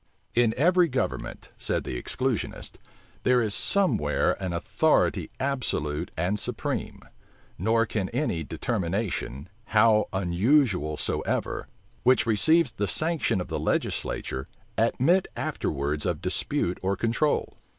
In 0.33 0.55
every 0.57 0.87
government, 0.87 1.49
said 1.57 1.83
the 1.83 1.95
exclusionists, 2.01 2.77
there 3.21 3.39
is 3.39 3.53
some 3.53 3.97
where 3.97 4.31
an 4.41 4.51
authority 4.51 5.29
absolute 5.39 6.09
and 6.17 6.39
supreme; 6.39 7.01
nor 7.59 7.85
can 7.85 8.09
any 8.09 8.43
determination, 8.43 9.47
how 9.65 10.07
unusual 10.11 10.97
soever, 10.97 11.67
which 12.01 12.25
receives 12.25 12.71
the 12.71 12.87
sanction 12.87 13.39
of 13.39 13.49
the 13.49 13.59
legislature, 13.59 14.47
admit 14.75 15.27
afterwards 15.35 16.07
of 16.07 16.19
dispute 16.19 16.79
or 16.81 16.95
control. 16.97 17.59